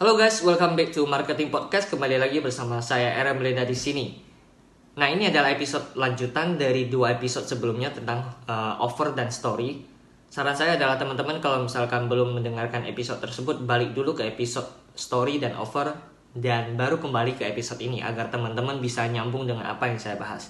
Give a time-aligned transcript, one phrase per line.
[0.00, 1.92] Halo guys, welcome back to Marketing Podcast.
[1.92, 4.16] Kembali lagi bersama saya Era Meleda di sini.
[4.96, 9.84] Nah, ini adalah episode lanjutan dari dua episode sebelumnya tentang uh, offer dan story.
[10.32, 15.36] Saran saya adalah teman-teman kalau misalkan belum mendengarkan episode tersebut, balik dulu ke episode story
[15.36, 15.92] dan offer
[16.32, 20.48] dan baru kembali ke episode ini agar teman-teman bisa nyambung dengan apa yang saya bahas.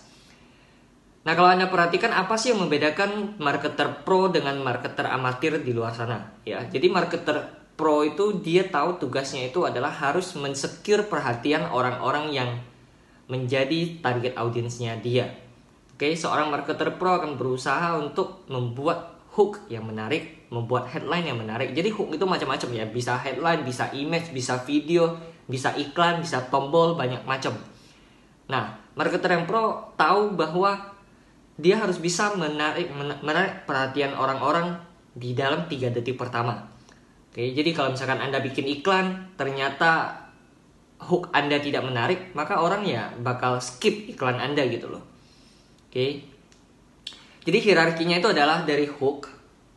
[1.27, 5.91] Nah, kalau Anda perhatikan apa sih yang membedakan marketer pro dengan marketer amatir di luar
[5.91, 6.39] sana?
[6.47, 12.51] Ya, jadi marketer pro itu dia tahu tugasnya itu adalah harus mensecure perhatian orang-orang yang
[13.33, 15.33] menjadi target audiensnya dia.
[15.97, 21.73] Oke, seorang marketer pro akan berusaha untuk membuat hook yang menarik, membuat headline yang menarik.
[21.73, 25.17] Jadi hook itu macam-macam ya, bisa headline, bisa image, bisa video,
[25.49, 27.57] bisa iklan, bisa tombol, banyak macam.
[28.53, 30.77] Nah, marketer yang pro tahu bahwa
[31.57, 32.93] dia harus bisa menarik
[33.25, 34.81] menarik perhatian orang-orang
[35.17, 36.67] di dalam tiga detik pertama.
[37.31, 40.19] Oke, jadi kalau misalkan Anda bikin iklan, ternyata
[40.99, 45.07] hook Anda tidak menarik, maka orang ya bakal skip iklan Anda gitu loh.
[45.87, 46.27] Oke.
[47.41, 49.31] Jadi hierarkinya itu adalah dari hook.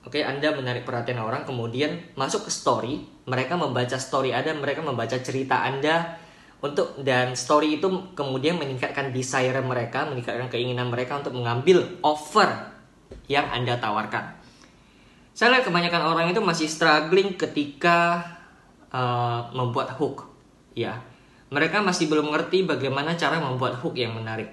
[0.04, 5.16] Oke, Anda menarik perhatian orang, kemudian masuk ke story, mereka membaca story Anda, mereka membaca
[5.16, 6.20] cerita Anda
[6.60, 12.72] untuk dan story itu kemudian meningkatkan desire mereka, meningkatkan keinginan mereka untuk mengambil offer
[13.32, 14.43] yang Anda tawarkan.
[15.34, 18.22] Saya lihat kebanyakan orang itu masih struggling ketika
[18.94, 20.30] uh, membuat hook.
[20.78, 21.02] Ya,
[21.54, 24.50] mereka masih belum mengerti bagaimana cara membuat hook yang menarik.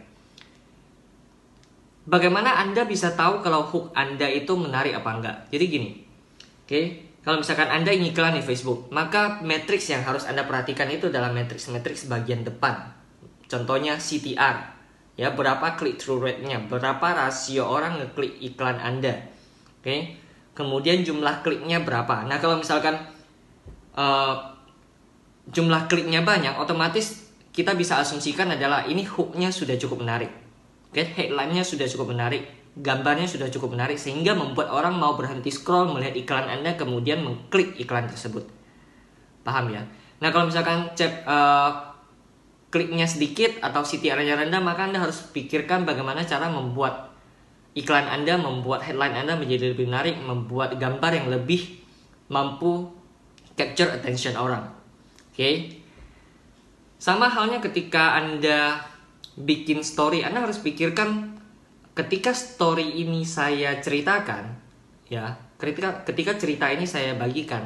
[2.08, 5.36] Bagaimana Anda bisa tahu kalau hook Anda itu menarik apa enggak?
[5.52, 6.84] Jadi gini, oke, okay?
[7.20, 11.28] kalau misalkan Anda ingin iklan di Facebook, maka matriks yang harus Anda perhatikan itu adalah
[11.32, 12.96] matriks-matriks bagian depan.
[13.48, 14.56] Contohnya CTR,
[15.20, 19.28] ya berapa click through rate-nya, berapa rasio orang ngeklik iklan Anda.
[19.80, 20.00] Oke, okay?
[20.60, 22.28] Kemudian jumlah kliknya berapa.
[22.28, 23.00] Nah kalau misalkan
[23.96, 24.36] uh,
[25.48, 30.28] jumlah kliknya banyak, otomatis kita bisa asumsikan adalah ini hooknya sudah cukup menarik.
[30.92, 31.06] Okay?
[31.06, 32.44] headline-nya sudah cukup menarik,
[32.76, 37.78] gambarnya sudah cukup menarik sehingga membuat orang mau berhenti scroll melihat iklan Anda kemudian mengklik
[37.78, 38.46] iklan tersebut.
[39.46, 39.82] Paham ya?
[40.20, 41.90] Nah kalau misalkan cek uh,
[42.70, 47.09] kliknya sedikit atau CTR-nya rendah maka Anda harus pikirkan bagaimana cara membuat
[47.74, 51.78] iklan Anda membuat headline Anda menjadi lebih menarik, membuat gambar yang lebih
[52.30, 52.90] mampu
[53.54, 54.66] capture attention orang.
[55.30, 55.36] Oke.
[55.36, 55.54] Okay?
[57.00, 58.82] Sama halnya ketika Anda
[59.38, 61.38] bikin story, Anda harus pikirkan
[61.96, 64.52] ketika story ini saya ceritakan,
[65.08, 67.64] ya, ketika ketika cerita ini saya bagikan,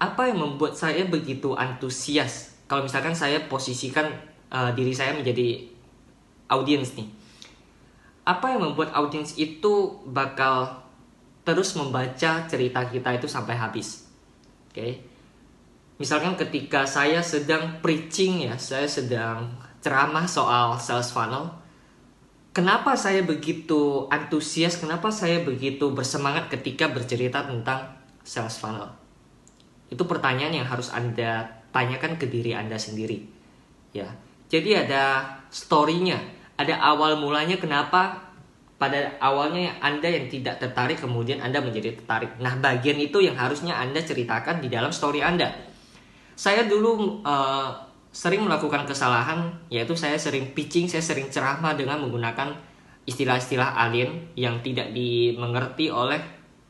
[0.00, 2.56] apa yang membuat saya begitu antusias?
[2.70, 4.06] Kalau misalkan saya posisikan
[4.48, 5.66] uh, diri saya menjadi
[6.48, 7.19] audiens nih
[8.24, 10.84] apa yang membuat audiens itu bakal
[11.44, 14.06] terus membaca cerita kita itu sampai habis.
[14.70, 14.74] Oke.
[14.74, 14.92] Okay?
[16.00, 19.52] Misalkan ketika saya sedang preaching ya, saya sedang
[19.84, 21.52] ceramah soal sales funnel.
[22.56, 24.80] Kenapa saya begitu antusias?
[24.80, 28.88] Kenapa saya begitu bersemangat ketika bercerita tentang sales funnel?
[29.92, 33.28] Itu pertanyaan yang harus Anda tanyakan ke diri Anda sendiri.
[33.92, 34.08] Ya.
[34.48, 38.28] Jadi ada story-nya ada awal mulanya kenapa
[38.76, 42.36] pada awalnya Anda yang tidak tertarik kemudian Anda menjadi tertarik.
[42.40, 45.52] Nah, bagian itu yang harusnya Anda ceritakan di dalam story Anda.
[46.36, 47.68] Saya dulu uh,
[48.12, 52.56] sering melakukan kesalahan yaitu saya sering pitching, saya sering ceramah dengan menggunakan
[53.04, 56.20] istilah-istilah alien yang tidak dimengerti oleh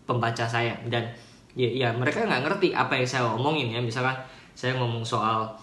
[0.06, 1.10] pembaca saya dan
[1.54, 4.14] ya, ya mereka nggak ngerti apa yang saya omongin ya misalkan
[4.54, 5.54] saya ngomong soal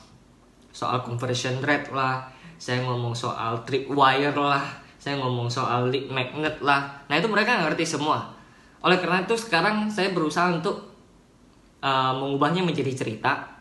[0.71, 6.83] soal conversion rate lah saya ngomong soal tripwire lah saya ngomong soal lead magnet lah.
[7.07, 8.27] Nah itu mereka ngerti semua.
[8.83, 10.83] Oleh karena itu sekarang saya berusaha untuk
[11.79, 13.55] uh, mengubahnya menjadi cerita.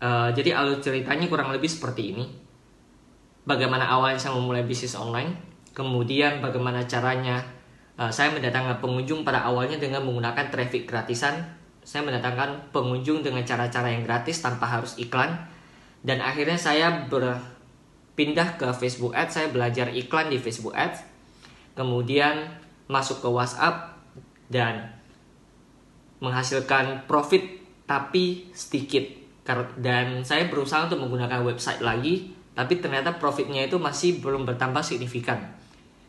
[0.00, 2.24] Uh, jadi alur ceritanya kurang lebih seperti ini.
[3.44, 5.44] Bagaimana awalnya saya memulai bisnis online
[5.76, 7.44] kemudian bagaimana caranya
[8.00, 11.36] uh, saya mendatangkan pengunjung pada awalnya dengan menggunakan traffic gratisan.
[11.84, 15.36] Saya mendatangkan pengunjung dengan cara-cara yang gratis tanpa harus iklan
[16.02, 19.32] dan akhirnya saya berpindah ke Facebook Ads.
[19.34, 21.02] Saya belajar iklan di Facebook Ads.
[21.74, 23.98] Kemudian masuk ke WhatsApp
[24.50, 24.94] dan
[26.22, 27.42] menghasilkan profit
[27.86, 29.02] tapi sedikit.
[29.80, 35.38] Dan saya berusaha untuk menggunakan website lagi tapi ternyata profitnya itu masih belum bertambah signifikan.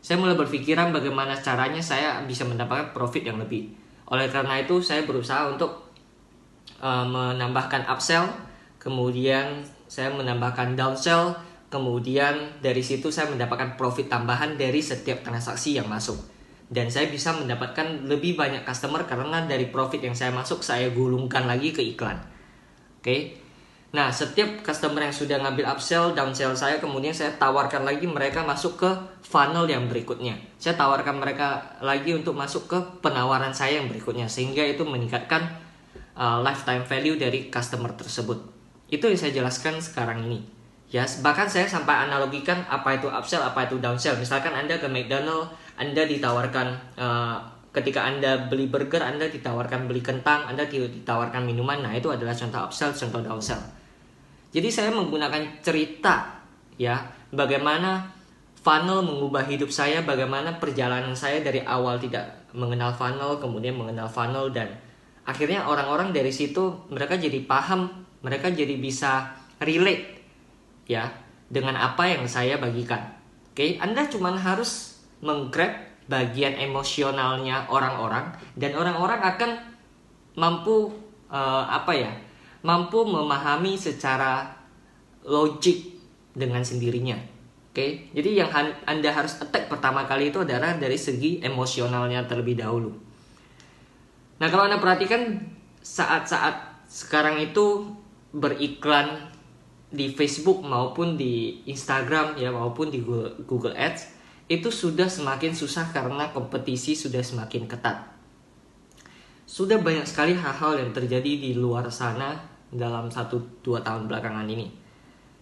[0.02, 3.70] Saya mulai berpikiran bagaimana caranya saya bisa mendapatkan profit yang lebih.
[4.10, 5.94] Oleh karena itu saya berusaha untuk
[6.82, 8.26] uh, menambahkan upsell
[8.82, 11.34] kemudian saya menambahkan downsell,
[11.66, 16.14] kemudian dari situ saya mendapatkan profit tambahan dari setiap transaksi yang masuk.
[16.70, 21.50] Dan saya bisa mendapatkan lebih banyak customer karena dari profit yang saya masuk saya gulungkan
[21.50, 22.22] lagi ke iklan.
[23.02, 23.34] Oke.
[23.90, 28.78] Nah, setiap customer yang sudah ngambil upsell, downsell saya, kemudian saya tawarkan lagi mereka masuk
[28.78, 28.90] ke
[29.26, 30.38] funnel yang berikutnya.
[30.62, 35.42] Saya tawarkan mereka lagi untuk masuk ke penawaran saya yang berikutnya, sehingga itu meningkatkan
[36.14, 38.59] uh, lifetime value dari customer tersebut.
[38.90, 40.42] Itu yang saya jelaskan sekarang ini.
[40.90, 44.18] Ya, bahkan saya sampai analogikan apa itu upsell, apa itu downsell.
[44.18, 46.66] Misalkan Anda ke McDonald, Anda ditawarkan
[46.98, 47.38] uh,
[47.70, 51.86] ketika Anda beli burger, Anda ditawarkan beli kentang, Anda ditawarkan minuman.
[51.86, 53.62] Nah, itu adalah contoh upsell, contoh downsell.
[54.50, 56.42] Jadi saya menggunakan cerita
[56.74, 56.98] ya,
[57.30, 58.10] bagaimana
[58.58, 64.50] funnel mengubah hidup saya, bagaimana perjalanan saya dari awal tidak mengenal funnel, kemudian mengenal funnel
[64.50, 64.74] dan
[65.22, 67.86] akhirnya orang-orang dari situ mereka jadi paham,
[68.20, 70.20] mereka jadi bisa relate
[70.88, 71.08] ya
[71.50, 73.00] dengan apa yang saya bagikan.
[73.50, 79.50] Oke, Anda cuma harus menggrab bagian emosionalnya orang-orang dan orang-orang akan
[80.34, 80.90] mampu
[81.30, 82.12] uh, apa ya?
[82.60, 84.44] mampu memahami secara
[85.24, 85.96] logik
[86.36, 87.16] dengan sendirinya.
[87.70, 87.90] Oke, okay?
[88.12, 88.50] jadi yang
[88.84, 92.90] Anda harus attack pertama kali itu adalah dari segi emosionalnya terlebih dahulu.
[94.42, 95.38] Nah, kalau Anda perhatikan
[95.80, 97.94] saat-saat sekarang itu
[98.30, 99.30] beriklan
[99.90, 103.02] di Facebook maupun di Instagram ya maupun di
[103.42, 104.18] Google Ads
[104.50, 108.06] itu sudah semakin susah karena kompetisi sudah semakin ketat.
[109.46, 112.38] Sudah banyak sekali hal-hal yang terjadi di luar sana
[112.70, 114.70] dalam satu dua tahun belakangan ini.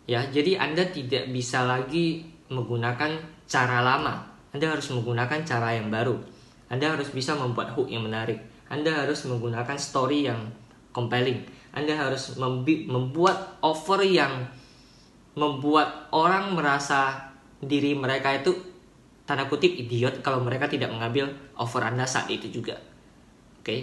[0.09, 4.25] Ya, jadi Anda tidak bisa lagi menggunakan cara lama.
[4.57, 6.17] Anda harus menggunakan cara yang baru.
[6.73, 8.41] Anda harus bisa membuat hook yang menarik.
[8.73, 10.53] Anda harus menggunakan story yang
[10.93, 11.45] compelling.
[11.79, 14.51] Anda harus membuat offer yang
[15.39, 17.31] membuat orang merasa
[17.63, 18.55] diri mereka itu
[19.23, 22.81] tanda kutip idiot kalau mereka tidak mengambil offer Anda saat itu juga.
[23.61, 23.65] Oke.
[23.65, 23.81] Okay?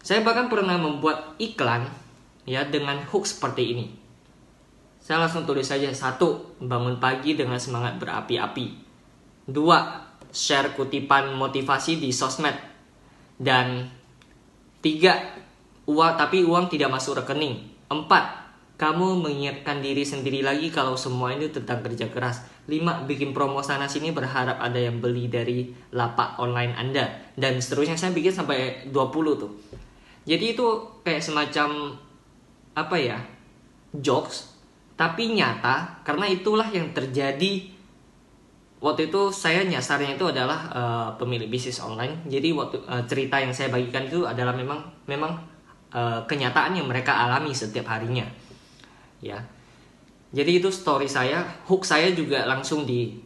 [0.00, 1.84] Saya bahkan pernah membuat iklan
[2.48, 3.86] ya dengan hook seperti ini.
[5.02, 8.66] Saya langsung tulis saja satu, bangun pagi dengan semangat berapi-api.
[9.48, 12.56] Dua, share kutipan motivasi di sosmed.
[13.38, 13.88] Dan
[14.84, 15.37] tiga,
[15.88, 17.64] uang tapi uang tidak masuk rekening.
[17.88, 18.44] Empat,
[18.76, 22.44] kamu mengingatkan diri sendiri lagi kalau semua ini tentang kerja keras.
[22.68, 27.32] Lima, bikin promo sana sini berharap ada yang beli dari lapak online Anda.
[27.32, 29.52] Dan seterusnya saya bikin sampai 20 tuh
[30.28, 30.66] jadi itu
[31.00, 31.96] kayak semacam
[32.76, 33.16] apa ya
[33.96, 34.52] jokes
[34.92, 37.72] tapi nyata karena itulah yang terjadi
[38.84, 43.56] waktu itu saya nyasarnya itu adalah uh, pemilik bisnis online jadi waktu uh, cerita yang
[43.56, 45.32] saya bagikan itu adalah memang memang
[45.94, 48.24] uh, kenyataan yang mereka alami setiap harinya
[49.22, 49.40] ya
[50.28, 53.16] jadi itu story saya hook saya juga langsung di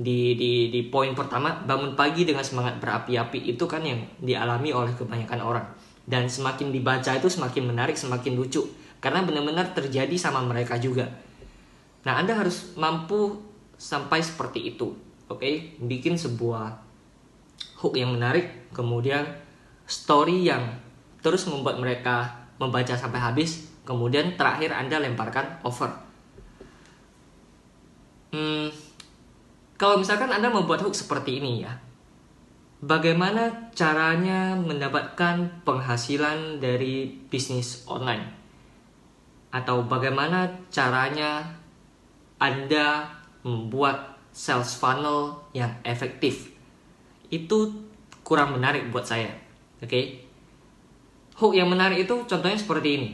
[0.00, 4.92] di di di poin pertama bangun pagi dengan semangat berapi-api itu kan yang dialami oleh
[4.96, 5.66] kebanyakan orang
[6.10, 8.66] dan semakin dibaca itu semakin menarik, semakin lucu
[8.98, 11.06] karena benar-benar terjadi sama mereka juga.
[12.02, 13.38] Nah, Anda harus mampu
[13.78, 14.90] sampai seperti itu.
[15.30, 15.54] Oke, okay?
[15.78, 16.82] bikin sebuah
[17.78, 19.22] hook yang menarik, kemudian
[19.86, 20.66] story yang
[21.20, 25.88] terus membuat mereka membaca sampai habis, kemudian terakhir Anda lemparkan over.
[28.30, 28.68] Hmm,
[29.80, 31.72] kalau misalkan Anda membuat hook seperti ini ya,
[32.80, 38.24] Bagaimana caranya mendapatkan penghasilan dari bisnis online?
[39.52, 41.60] Atau bagaimana caranya
[42.40, 43.04] Anda
[43.44, 46.56] membuat sales funnel yang efektif?
[47.28, 47.84] Itu
[48.24, 49.28] kurang menarik buat saya.
[49.84, 49.84] Oke.
[49.84, 50.04] Okay?
[51.40, 53.08] Hook yang menarik itu contohnya seperti ini.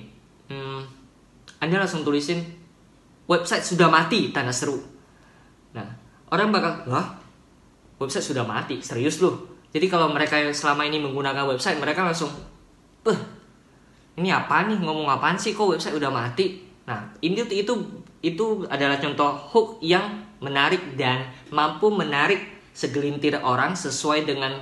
[0.51, 0.83] Hmm,
[1.63, 2.43] anda langsung tulisin
[3.31, 4.83] website sudah mati tanda seru.
[5.71, 5.87] Nah,
[6.35, 7.15] orang bakal, wah,
[8.03, 12.33] website sudah mati, serius loh jadi kalau mereka yang selama ini menggunakan website, mereka langsung,
[13.05, 13.19] "Eh,
[14.17, 14.81] ini apa nih?
[14.81, 17.75] Ngomong apaan sih kok website udah mati?" Nah, ini itu
[18.25, 22.41] itu adalah contoh hook yang menarik dan mampu menarik
[22.73, 24.57] segelintir orang sesuai dengan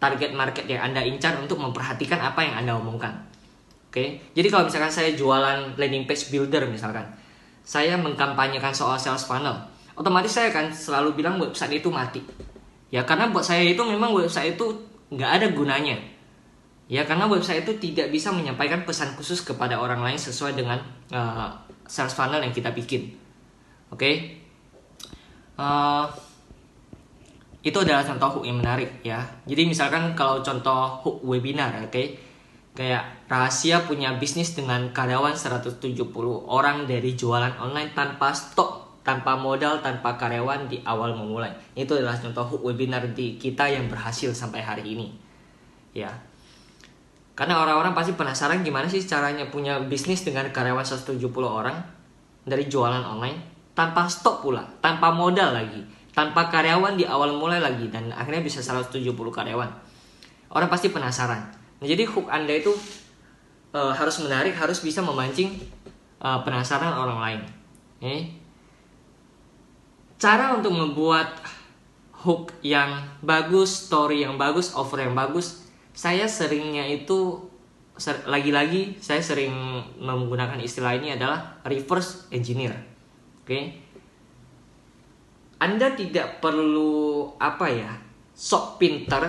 [0.00, 3.12] target market yang Anda incar untuk memperhatikan apa yang Anda omongkan.
[3.92, 4.18] Oke.
[4.32, 7.04] Jadi kalau misalkan saya jualan landing page builder misalkan,
[7.60, 9.54] saya mengkampanyekan soal sales funnel,
[10.00, 12.24] otomatis saya akan selalu bilang website itu mati
[12.90, 14.66] ya karena buat saya itu memang website itu
[15.14, 15.96] nggak ada gunanya
[16.90, 20.80] ya karena website itu tidak bisa menyampaikan pesan khusus kepada orang lain sesuai dengan
[21.14, 21.52] uh,
[21.86, 23.14] sales funnel yang kita bikin
[23.94, 24.14] oke okay?
[25.54, 26.04] eh,
[27.60, 32.16] itu adalah contoh hook yang menarik ya jadi misalkan kalau contoh hook webinar oke okay?
[32.72, 35.82] kayak rahasia punya bisnis dengan karyawan 170
[36.48, 41.50] orang dari jualan online tanpa stok tanpa modal, tanpa karyawan di awal memulai.
[41.72, 45.08] Itu adalah contoh webinar di kita yang berhasil sampai hari ini.
[45.96, 46.12] Ya.
[47.32, 51.80] Karena orang-orang pasti penasaran gimana sih caranya punya bisnis dengan karyawan 170 orang
[52.44, 53.40] dari jualan online
[53.72, 58.58] tanpa stok pula, tanpa modal lagi, tanpa karyawan di awal mulai lagi dan akhirnya bisa
[58.60, 59.70] 170 karyawan.
[60.50, 61.40] Orang pasti penasaran.
[61.80, 62.74] Nah, jadi hook Anda itu
[63.72, 65.54] uh, harus menarik, harus bisa memancing
[66.18, 67.40] uh, penasaran orang lain.
[70.20, 71.40] Cara untuk membuat
[72.20, 75.64] hook yang bagus, story yang bagus, offer yang bagus,
[75.96, 77.48] saya seringnya itu
[78.24, 79.52] lagi-lagi saya sering
[80.00, 82.72] menggunakan istilah ini adalah reverse engineer.
[83.44, 83.48] Oke.
[83.48, 83.62] Okay?
[85.60, 87.92] Anda tidak perlu apa ya?
[88.40, 89.20] sok pinter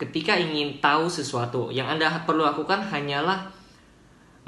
[0.00, 1.68] ketika ingin tahu sesuatu.
[1.68, 3.52] Yang Anda perlu lakukan hanyalah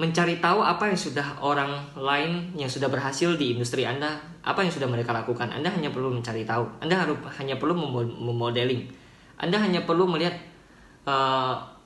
[0.01, 4.73] mencari tahu apa yang sudah orang lain yang sudah berhasil di industri Anda, apa yang
[4.73, 5.53] sudah mereka lakukan.
[5.53, 6.81] Anda hanya perlu mencari tahu.
[6.81, 7.77] Anda harus hanya perlu
[8.17, 8.89] memodeling.
[9.37, 10.41] Anda hanya perlu melihat
[11.05, 11.79] uh,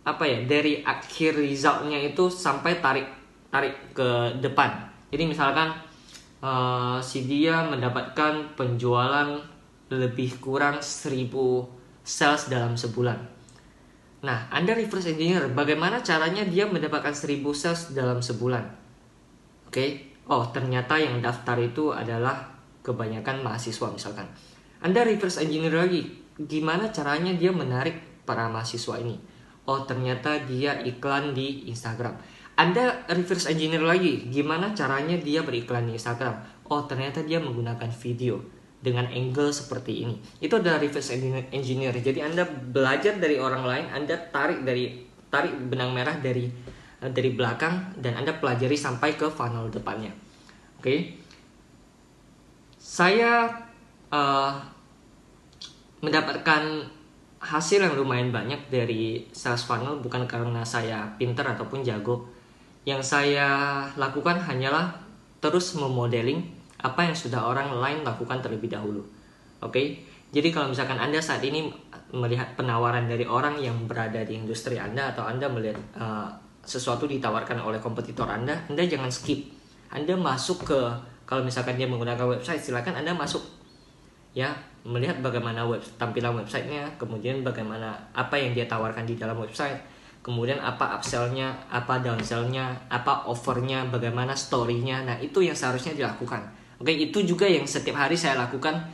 [0.00, 3.06] apa ya dari akhir resultnya itu sampai tarik
[3.52, 5.70] tarik ke depan jadi misalkan
[6.44, 9.40] uh, si dia mendapatkan penjualan
[9.90, 11.30] lebih kurang 1000
[12.04, 13.18] sales dalam sebulan
[14.20, 18.64] nah anda reverse engineer bagaimana caranya dia mendapatkan 1000 sales dalam sebulan
[19.68, 20.12] oke okay?
[20.28, 22.52] oh ternyata yang daftar itu adalah
[22.84, 24.28] kebanyakan mahasiswa misalkan
[24.84, 26.04] anda reverse engineer lagi
[26.36, 27.96] gimana caranya dia menarik
[28.28, 29.16] para mahasiswa ini
[29.70, 32.18] oh ternyata dia iklan di Instagram.
[32.60, 36.36] Anda reverse engineer lagi, gimana caranya dia beriklan di Instagram?
[36.68, 38.36] Oh ternyata dia menggunakan video
[38.84, 40.20] dengan angle seperti ini.
[40.44, 41.16] Itu adalah reverse
[41.56, 41.96] engineer.
[41.96, 46.52] Jadi Anda belajar dari orang lain, Anda tarik dari tarik benang merah dari
[47.00, 50.12] dari belakang dan Anda pelajari sampai ke funnel depannya.
[50.76, 50.84] Oke.
[50.84, 50.98] Okay?
[52.76, 53.48] Saya
[54.12, 54.52] uh,
[56.04, 56.84] mendapatkan
[57.40, 62.39] hasil yang lumayan banyak dari sales funnel bukan karena saya pinter ataupun jago.
[62.88, 63.48] Yang saya
[63.94, 64.92] lakukan hanyalah
[65.40, 66.44] terus memodeling
[66.80, 69.04] apa yang sudah orang lain lakukan terlebih dahulu.
[69.60, 69.86] Oke, okay?
[70.32, 71.68] jadi kalau misalkan Anda saat ini
[72.16, 76.32] melihat penawaran dari orang yang berada di industri Anda atau Anda melihat uh,
[76.64, 79.52] sesuatu ditawarkan oleh kompetitor Anda, Anda jangan skip.
[79.92, 80.80] Anda masuk ke
[81.28, 83.44] kalau misalkan dia menggunakan website, silakan Anda masuk
[84.30, 84.54] ya
[84.86, 89.76] melihat bagaimana web tampilan websitenya kemudian bagaimana apa yang dia tawarkan di dalam website
[90.20, 96.44] kemudian apa upsellnya apa downsellnya apa offernya bagaimana storynya nah itu yang seharusnya dilakukan
[96.76, 98.84] oke itu juga yang setiap hari saya lakukan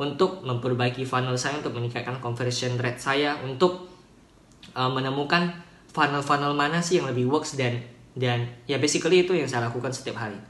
[0.00, 3.92] untuk memperbaiki funnel saya untuk meningkatkan conversion rate saya untuk
[4.72, 5.52] uh, menemukan
[5.92, 7.76] funnel-funnel mana sih yang lebih works dan
[8.16, 10.40] dan ya basically itu yang saya lakukan setiap hari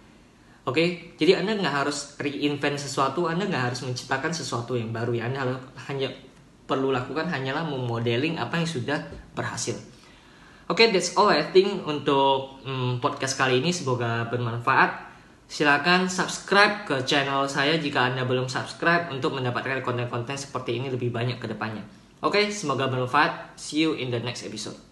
[0.68, 5.32] Oke, jadi Anda nggak harus reinvent sesuatu, Anda nggak harus menciptakan sesuatu yang baru ya.
[5.32, 5.56] Anda
[5.88, 6.12] hanya
[6.68, 9.00] perlu lakukan hanyalah memodeling apa yang sudah
[9.32, 9.74] berhasil.
[10.70, 13.74] Oke, okay, that's all I think untuk hmm, podcast kali ini.
[13.74, 15.10] Semoga bermanfaat.
[15.50, 21.10] Silakan subscribe ke channel saya jika Anda belum subscribe untuk mendapatkan konten-konten seperti ini lebih
[21.10, 21.82] banyak ke depannya.
[22.22, 23.58] Oke, okay, semoga bermanfaat.
[23.58, 24.89] See you in the next episode.